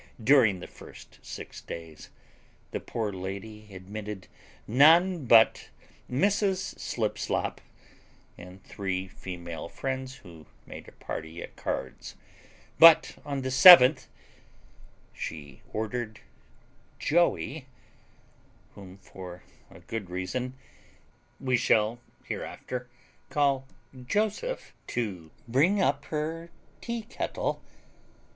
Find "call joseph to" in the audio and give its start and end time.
23.29-25.29